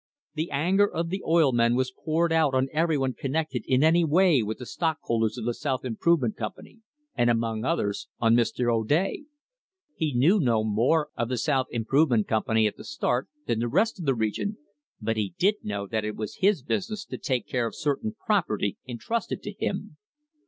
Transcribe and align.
The 0.33 0.49
anger 0.49 0.91
of 0.91 1.09
the 1.09 1.21
oil 1.27 1.51
men 1.51 1.75
was 1.75 1.93
poured 1.95 2.33
out 2.33 2.55
on 2.55 2.69
everyone 2.73 3.13
connected 3.13 3.63
in 3.67 3.83
any 3.83 4.03
way 4.03 4.41
with 4.41 4.57
the 4.57 4.65
stockholders 4.65 5.37
of 5.37 5.45
the 5.45 5.53
South 5.53 5.85
Improvement 5.85 6.35
Company, 6.35 6.79
and 7.13 7.29
among 7.29 7.63
others 7.63 8.07
on 8.17 8.33
Mr. 8.33 8.75
O'Day. 8.75 9.25
He 9.93 10.15
knew 10.15 10.39
no 10.39 10.63
more 10.63 11.09
of 11.15 11.29
the 11.29 11.37
South 11.37 11.67
Improvement 11.69 12.27
Company 12.27 12.65
at 12.65 12.77
the 12.77 12.83
start 12.83 13.29
than 13.45 13.59
the 13.59 13.67
rest 13.67 13.99
of 13.99 14.05
the 14.05 14.15
region, 14.15 14.57
but 14.99 15.17
he 15.17 15.35
did 15.37 15.57
know 15.63 15.85
that 15.85 16.03
it 16.03 16.15
was 16.15 16.37
his 16.37 16.63
business 16.63 17.05
to 17.05 17.19
take 17.19 17.47
care 17.47 17.67
of 17.67 17.75
certain 17.75 18.15
property 18.25 18.77
entrusted 18.87 19.43
to 19.43 19.53
him. 19.53 19.97